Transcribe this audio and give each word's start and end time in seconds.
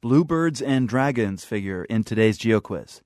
Bluebirds 0.00 0.62
and 0.62 0.88
dragons 0.88 1.44
figure 1.44 1.82
in 1.86 2.04
today's 2.04 2.38
GeoQuiz. 2.38 3.00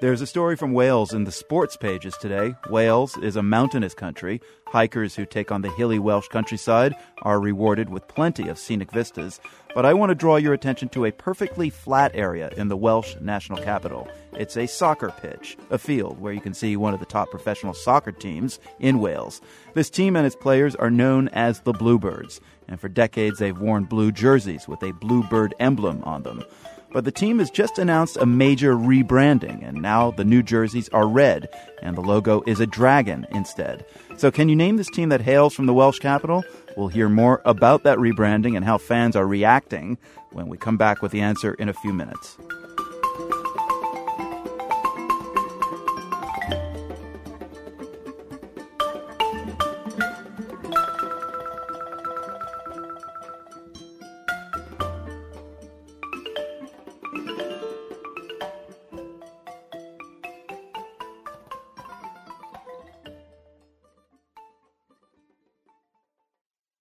There's 0.00 0.22
a 0.22 0.26
story 0.26 0.56
from 0.56 0.72
Wales 0.72 1.12
in 1.12 1.24
the 1.24 1.30
sports 1.30 1.76
pages 1.76 2.16
today. 2.16 2.54
Wales 2.70 3.18
is 3.18 3.36
a 3.36 3.42
mountainous 3.42 3.92
country. 3.92 4.40
Hikers 4.66 5.14
who 5.14 5.26
take 5.26 5.52
on 5.52 5.60
the 5.60 5.70
hilly 5.72 5.98
Welsh 5.98 6.28
countryside 6.28 6.94
are 7.20 7.38
rewarded 7.38 7.90
with 7.90 8.08
plenty 8.08 8.48
of 8.48 8.58
scenic 8.58 8.90
vistas. 8.92 9.40
But 9.74 9.84
I 9.84 9.92
want 9.92 10.08
to 10.08 10.14
draw 10.14 10.36
your 10.36 10.54
attention 10.54 10.88
to 10.90 11.04
a 11.04 11.12
perfectly 11.12 11.68
flat 11.68 12.12
area 12.14 12.48
in 12.56 12.68
the 12.68 12.78
Welsh 12.78 13.14
national 13.20 13.62
capital. 13.62 14.08
It's 14.32 14.56
a 14.56 14.66
soccer 14.66 15.12
pitch, 15.20 15.58
a 15.68 15.76
field 15.76 16.18
where 16.18 16.32
you 16.32 16.40
can 16.40 16.54
see 16.54 16.78
one 16.78 16.94
of 16.94 17.00
the 17.00 17.04
top 17.04 17.30
professional 17.30 17.74
soccer 17.74 18.12
teams 18.12 18.58
in 18.78 19.00
Wales. 19.00 19.42
This 19.74 19.90
team 19.90 20.16
and 20.16 20.26
its 20.26 20.34
players 20.34 20.74
are 20.76 20.90
known 20.90 21.28
as 21.28 21.60
the 21.60 21.74
Bluebirds, 21.74 22.40
and 22.68 22.80
for 22.80 22.88
decades 22.88 23.38
they've 23.38 23.58
worn 23.58 23.84
blue 23.84 24.12
jerseys 24.12 24.66
with 24.66 24.82
a 24.82 24.94
bluebird 24.94 25.54
emblem 25.60 26.02
on 26.04 26.22
them. 26.22 26.42
But 26.92 27.04
the 27.04 27.12
team 27.12 27.38
has 27.38 27.50
just 27.50 27.78
announced 27.78 28.16
a 28.16 28.26
major 28.26 28.74
rebranding, 28.74 29.66
and 29.66 29.80
now 29.80 30.10
the 30.10 30.24
new 30.24 30.42
jerseys 30.42 30.88
are 30.88 31.06
red, 31.06 31.48
and 31.82 31.96
the 31.96 32.00
logo 32.00 32.42
is 32.46 32.58
a 32.58 32.66
dragon 32.66 33.26
instead. 33.30 33.84
So, 34.16 34.30
can 34.30 34.48
you 34.48 34.56
name 34.56 34.76
this 34.76 34.90
team 34.90 35.08
that 35.10 35.20
hails 35.20 35.54
from 35.54 35.66
the 35.66 35.74
Welsh 35.74 35.98
capital? 36.00 36.44
We'll 36.76 36.88
hear 36.88 37.08
more 37.08 37.42
about 37.44 37.84
that 37.84 37.98
rebranding 37.98 38.56
and 38.56 38.64
how 38.64 38.78
fans 38.78 39.14
are 39.14 39.26
reacting 39.26 39.98
when 40.32 40.48
we 40.48 40.56
come 40.56 40.76
back 40.76 41.00
with 41.00 41.12
the 41.12 41.20
answer 41.20 41.54
in 41.54 41.68
a 41.68 41.74
few 41.74 41.92
minutes. 41.92 42.36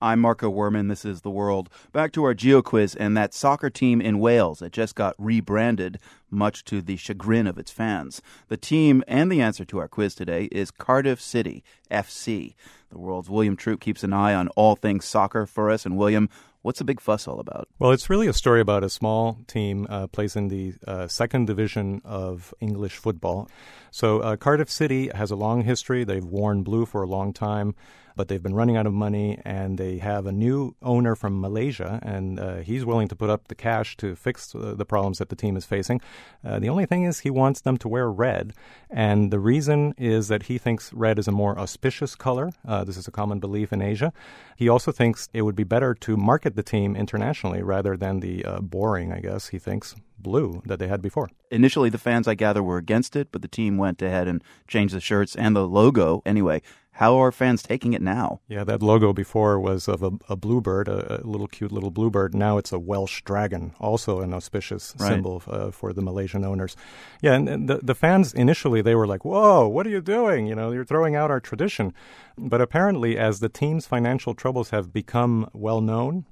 I'm 0.00 0.20
Marco 0.20 0.48
Werman. 0.48 0.88
This 0.88 1.04
is 1.04 1.22
The 1.22 1.30
World. 1.30 1.68
Back 1.90 2.12
to 2.12 2.22
our 2.22 2.32
Geo 2.32 2.62
quiz 2.62 2.94
and 2.94 3.16
that 3.16 3.34
soccer 3.34 3.68
team 3.68 4.00
in 4.00 4.20
Wales 4.20 4.60
that 4.60 4.72
just 4.72 4.94
got 4.94 5.16
rebranded, 5.18 5.98
much 6.30 6.64
to 6.66 6.80
the 6.80 6.96
chagrin 6.96 7.48
of 7.48 7.58
its 7.58 7.72
fans. 7.72 8.22
The 8.46 8.56
team 8.56 9.02
and 9.08 9.30
the 9.30 9.40
answer 9.40 9.64
to 9.64 9.78
our 9.78 9.88
quiz 9.88 10.14
today 10.14 10.44
is 10.52 10.70
Cardiff 10.70 11.20
City, 11.20 11.64
FC. 11.90 12.54
The 12.90 12.98
World's 12.98 13.28
William 13.28 13.56
Troop 13.56 13.80
keeps 13.80 14.04
an 14.04 14.12
eye 14.12 14.34
on 14.34 14.46
all 14.50 14.76
things 14.76 15.04
soccer 15.04 15.46
for 15.46 15.68
us. 15.68 15.84
And 15.84 15.96
William, 15.96 16.28
What's 16.62 16.80
the 16.80 16.84
big 16.84 17.00
fuss 17.00 17.28
all 17.28 17.38
about? 17.38 17.68
Well, 17.78 17.92
it's 17.92 18.10
really 18.10 18.26
a 18.26 18.32
story 18.32 18.60
about 18.60 18.82
a 18.82 18.90
small 18.90 19.38
team 19.46 19.86
uh, 19.88 20.08
placed 20.08 20.36
in 20.36 20.48
the 20.48 20.74
uh, 20.86 21.06
second 21.06 21.46
division 21.46 22.02
of 22.04 22.52
English 22.60 22.96
football. 22.96 23.48
So, 23.92 24.18
uh, 24.18 24.36
Cardiff 24.36 24.68
City 24.68 25.08
has 25.14 25.30
a 25.30 25.36
long 25.36 25.62
history. 25.62 26.02
They've 26.02 26.24
worn 26.24 26.64
blue 26.64 26.84
for 26.84 27.02
a 27.02 27.06
long 27.06 27.32
time 27.32 27.76
but 28.18 28.26
they've 28.26 28.42
been 28.42 28.54
running 28.54 28.76
out 28.76 28.84
of 28.84 28.92
money 28.92 29.38
and 29.44 29.78
they 29.78 29.98
have 29.98 30.26
a 30.26 30.32
new 30.32 30.74
owner 30.82 31.14
from 31.14 31.40
Malaysia, 31.40 32.00
and 32.02 32.40
uh, 32.40 32.56
he's 32.56 32.84
willing 32.84 33.06
to 33.06 33.14
put 33.14 33.30
up 33.30 33.46
the 33.46 33.54
cash 33.54 33.96
to 33.96 34.16
fix 34.16 34.52
uh, 34.56 34.74
the 34.76 34.84
problems 34.84 35.18
that 35.18 35.28
the 35.28 35.36
team 35.36 35.56
is 35.56 35.64
facing. 35.64 36.00
Uh, 36.44 36.58
the 36.58 36.68
only 36.68 36.84
thing 36.84 37.04
is, 37.04 37.20
he 37.20 37.30
wants 37.30 37.60
them 37.60 37.76
to 37.78 37.86
wear 37.86 38.10
red, 38.10 38.52
and 38.90 39.30
the 39.30 39.38
reason 39.38 39.94
is 39.96 40.26
that 40.26 40.42
he 40.42 40.58
thinks 40.58 40.92
red 40.92 41.16
is 41.16 41.28
a 41.28 41.32
more 41.32 41.56
auspicious 41.56 42.16
color. 42.16 42.50
Uh, 42.66 42.82
this 42.82 42.96
is 42.96 43.06
a 43.06 43.12
common 43.12 43.38
belief 43.38 43.72
in 43.72 43.80
Asia. 43.80 44.12
He 44.56 44.68
also 44.68 44.90
thinks 44.90 45.28
it 45.32 45.42
would 45.42 45.54
be 45.54 45.62
better 45.62 45.94
to 45.94 46.16
market 46.16 46.56
the 46.56 46.64
team 46.64 46.96
internationally 46.96 47.62
rather 47.62 47.96
than 47.96 48.18
the 48.18 48.44
uh, 48.44 48.60
boring, 48.60 49.12
I 49.12 49.20
guess, 49.20 49.48
he 49.48 49.60
thinks, 49.60 49.94
blue 50.18 50.62
that 50.66 50.78
they 50.78 50.88
had 50.88 51.02
before. 51.02 51.30
Initially, 51.50 51.90
the 51.90 51.98
fans, 51.98 52.28
I 52.28 52.34
gather, 52.34 52.62
were 52.62 52.78
against 52.78 53.16
it, 53.16 53.28
but 53.32 53.42
the 53.42 53.48
team 53.48 53.76
went 53.78 54.02
ahead 54.02 54.28
and 54.28 54.42
changed 54.66 54.94
the 54.94 55.00
shirts 55.00 55.36
and 55.36 55.54
the 55.54 55.66
logo 55.66 56.22
anyway. 56.26 56.62
How 56.98 57.16
are 57.18 57.30
fans 57.30 57.62
taking 57.62 57.92
it 57.92 58.02
now? 58.02 58.40
Yeah, 58.48 58.64
that 58.64 58.82
logo 58.82 59.12
before 59.12 59.60
was 59.60 59.86
of 59.86 60.02
a, 60.02 60.10
a 60.28 60.34
bluebird, 60.34 60.88
a, 60.88 61.22
a, 61.22 61.24
little 61.24 61.46
cute 61.46 61.70
little 61.70 61.92
bluebird. 61.92 62.34
Now 62.34 62.58
it's 62.58 62.72
a 62.72 62.78
Welsh 62.80 63.22
dragon, 63.22 63.72
also 63.78 64.20
an 64.20 64.34
auspicious 64.34 64.96
right. 64.98 65.10
symbol 65.10 65.40
uh, 65.46 65.70
for 65.70 65.92
the 65.92 66.02
Malaysian 66.02 66.44
owners. 66.44 66.76
Yeah, 67.22 67.34
and, 67.34 67.48
and 67.48 67.68
the, 67.68 67.76
the 67.76 67.94
fans 67.94 68.34
initially 68.34 68.82
they 68.82 68.96
were 68.96 69.06
like, 69.06 69.24
"Whoa, 69.24 69.68
what 69.68 69.86
are 69.86 69.90
you 69.90 70.00
doing? 70.00 70.48
You 70.48 70.56
know, 70.56 70.72
you're 70.72 70.84
throwing 70.84 71.14
out 71.14 71.30
our 71.30 71.38
tradition." 71.38 71.94
But 72.36 72.60
apparently, 72.60 73.16
as 73.16 73.38
the 73.38 73.48
team's 73.48 73.86
financial 73.86 74.34
troubles 74.34 74.70
have 74.70 74.92
become 74.92 75.48
well 75.52 75.80
known, 75.80 76.26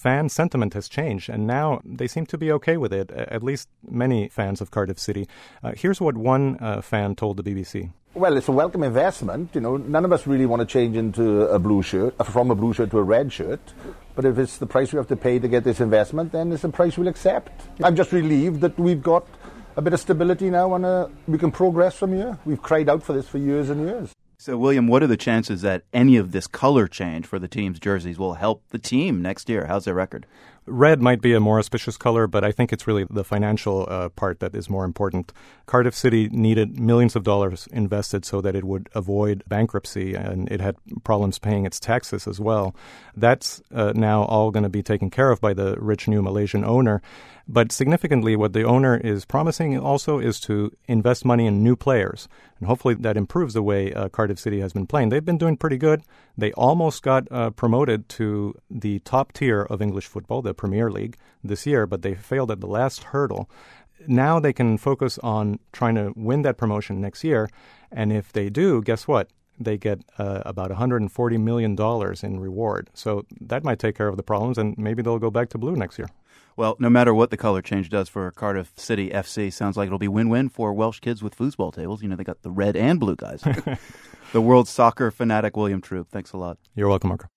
fan 0.00 0.30
sentiment 0.30 0.72
has 0.72 0.88
changed, 0.88 1.28
and 1.28 1.46
now 1.46 1.80
they 1.84 2.08
seem 2.08 2.24
to 2.24 2.38
be 2.38 2.50
okay 2.52 2.78
with 2.78 2.92
it, 2.92 3.10
at 3.10 3.42
least 3.42 3.68
many 3.86 4.28
fans 4.28 4.62
of 4.62 4.70
Cardiff 4.70 4.98
City. 4.98 5.28
Uh, 5.62 5.72
here's 5.76 6.00
what 6.00 6.16
one 6.16 6.56
uh, 6.60 6.80
fan 6.80 7.14
told 7.14 7.36
the 7.36 7.42
BBC. 7.42 7.92
Well, 8.14 8.36
it's 8.38 8.48
a 8.48 8.52
welcome 8.52 8.82
investment. 8.82 9.50
You 9.54 9.60
know, 9.60 9.76
none 9.76 10.06
of 10.06 10.12
us 10.12 10.26
really 10.26 10.46
want 10.46 10.60
to 10.60 10.66
change 10.66 10.96
into 10.96 11.42
a 11.42 11.58
blue 11.58 11.82
shirt, 11.82 12.14
uh, 12.18 12.24
from 12.24 12.50
a 12.50 12.54
blue 12.54 12.72
shirt 12.72 12.90
to 12.92 12.98
a 12.98 13.02
red 13.02 13.30
shirt. 13.30 13.60
But 14.16 14.24
if 14.24 14.38
it's 14.38 14.56
the 14.56 14.66
price 14.66 14.92
we 14.92 14.96
have 14.96 15.08
to 15.08 15.16
pay 15.16 15.38
to 15.38 15.46
get 15.46 15.64
this 15.64 15.80
investment, 15.80 16.32
then 16.32 16.50
it's 16.50 16.64
a 16.64 16.70
price 16.70 16.96
we'll 16.96 17.08
accept. 17.08 17.52
I'm 17.84 17.94
just 17.94 18.10
relieved 18.10 18.62
that 18.62 18.78
we've 18.78 19.02
got 19.02 19.26
a 19.76 19.82
bit 19.82 19.92
of 19.92 20.00
stability 20.00 20.50
now 20.50 20.74
and 20.74 20.84
uh, 20.84 21.08
we 21.28 21.38
can 21.38 21.52
progress 21.52 21.94
from 21.94 22.12
here. 22.14 22.38
We've 22.44 22.60
cried 22.60 22.88
out 22.88 23.02
for 23.02 23.12
this 23.12 23.28
for 23.28 23.38
years 23.38 23.70
and 23.70 23.80
years. 23.86 24.14
So, 24.42 24.56
William, 24.56 24.86
what 24.86 25.02
are 25.02 25.06
the 25.06 25.18
chances 25.18 25.60
that 25.60 25.82
any 25.92 26.16
of 26.16 26.32
this 26.32 26.46
color 26.46 26.88
change 26.88 27.26
for 27.26 27.38
the 27.38 27.46
team's 27.46 27.78
jerseys 27.78 28.18
will 28.18 28.36
help 28.36 28.62
the 28.70 28.78
team 28.78 29.20
next 29.20 29.50
year? 29.50 29.66
How's 29.66 29.84
their 29.84 29.92
record? 29.92 30.24
Red 30.66 31.00
might 31.00 31.20
be 31.20 31.32
a 31.34 31.40
more 31.40 31.58
auspicious 31.58 31.96
color, 31.96 32.26
but 32.26 32.44
I 32.44 32.52
think 32.52 32.72
it's 32.72 32.86
really 32.86 33.06
the 33.10 33.24
financial 33.24 33.86
uh, 33.88 34.08
part 34.10 34.40
that 34.40 34.54
is 34.54 34.70
more 34.70 34.84
important. 34.84 35.32
Cardiff 35.66 35.94
City 35.94 36.28
needed 36.28 36.78
millions 36.78 37.16
of 37.16 37.24
dollars 37.24 37.66
invested 37.72 38.24
so 38.24 38.40
that 38.40 38.54
it 38.54 38.64
would 38.64 38.88
avoid 38.94 39.42
bankruptcy, 39.48 40.14
and 40.14 40.50
it 40.50 40.60
had 40.60 40.76
problems 41.02 41.38
paying 41.38 41.66
its 41.66 41.80
taxes 41.80 42.28
as 42.28 42.38
well. 42.38 42.74
That's 43.16 43.62
uh, 43.74 43.92
now 43.94 44.24
all 44.24 44.50
going 44.50 44.62
to 44.62 44.68
be 44.68 44.82
taken 44.82 45.10
care 45.10 45.30
of 45.30 45.40
by 45.40 45.54
the 45.54 45.76
rich 45.78 46.06
new 46.06 46.22
Malaysian 46.22 46.64
owner. 46.64 47.02
But 47.48 47.72
significantly, 47.72 48.36
what 48.36 48.52
the 48.52 48.62
owner 48.62 48.96
is 48.96 49.24
promising 49.24 49.76
also 49.76 50.20
is 50.20 50.38
to 50.42 50.70
invest 50.86 51.24
money 51.24 51.46
in 51.46 51.64
new 51.64 51.74
players. 51.74 52.28
And 52.60 52.68
hopefully 52.68 52.94
that 52.94 53.16
improves 53.16 53.54
the 53.54 53.62
way 53.62 53.92
uh, 53.92 54.08
Cardiff 54.08 54.38
City 54.38 54.60
has 54.60 54.72
been 54.72 54.86
playing. 54.86 55.08
They've 55.08 55.24
been 55.24 55.38
doing 55.38 55.56
pretty 55.56 55.76
good. 55.76 56.02
They 56.38 56.52
almost 56.52 57.02
got 57.02 57.26
uh, 57.32 57.50
promoted 57.50 58.08
to 58.10 58.54
the 58.70 59.00
top 59.00 59.32
tier 59.32 59.62
of 59.62 59.82
English 59.82 60.06
football, 60.06 60.42
the 60.42 60.54
Premier 60.60 60.90
League, 60.90 61.16
this 61.42 61.66
year, 61.66 61.86
but 61.86 62.02
they 62.02 62.14
failed 62.14 62.50
at 62.50 62.60
the 62.60 62.66
last 62.66 63.04
hurdle. 63.12 63.48
Now 64.06 64.40
they 64.40 64.52
can 64.52 64.78
focus 64.78 65.18
on 65.36 65.58
trying 65.72 65.94
to 65.96 66.12
win 66.16 66.42
that 66.42 66.58
promotion 66.58 67.00
next 67.00 67.24
year. 67.24 67.48
And 67.90 68.12
if 68.12 68.32
they 68.32 68.50
do, 68.50 68.82
guess 68.82 69.08
what? 69.08 69.30
they 69.60 69.76
get 69.76 70.00
uh, 70.18 70.42
about 70.46 70.70
$140 70.70 71.40
million 71.40 71.76
in 72.22 72.40
reward. 72.40 72.90
So 72.94 73.26
that 73.42 73.62
might 73.62 73.78
take 73.78 73.94
care 73.94 74.08
of 74.08 74.16
the 74.16 74.22
problems, 74.22 74.56
and 74.56 74.76
maybe 74.78 75.02
they'll 75.02 75.18
go 75.18 75.30
back 75.30 75.50
to 75.50 75.58
blue 75.58 75.76
next 75.76 75.98
year. 75.98 76.08
Well, 76.56 76.76
no 76.78 76.90
matter 76.90 77.14
what 77.14 77.30
the 77.30 77.36
color 77.36 77.62
change 77.62 77.90
does 77.90 78.08
for 78.08 78.30
Cardiff 78.32 78.72
City 78.76 79.10
FC, 79.10 79.52
sounds 79.52 79.76
like 79.76 79.86
it'll 79.86 79.98
be 79.98 80.08
win-win 80.08 80.48
for 80.48 80.72
Welsh 80.72 81.00
kids 81.00 81.22
with 81.22 81.36
foosball 81.36 81.74
tables. 81.74 82.02
You 82.02 82.08
know, 82.08 82.16
they 82.16 82.24
got 82.24 82.42
the 82.42 82.50
red 82.50 82.76
and 82.76 82.98
blue 82.98 83.16
guys. 83.16 83.42
the 84.32 84.40
world 84.40 84.66
soccer 84.66 85.10
fanatic 85.10 85.56
William 85.56 85.80
Troop. 85.80 86.08
Thanks 86.10 86.32
a 86.32 86.36
lot. 86.36 86.58
You're 86.74 86.88
welcome, 86.88 87.08
Marco. 87.08 87.30